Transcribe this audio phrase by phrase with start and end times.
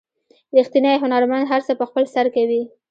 [0.57, 2.61] ریښتینی هنرمند هر څه په خپل سر کوي.